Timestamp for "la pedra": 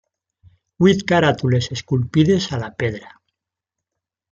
2.65-3.15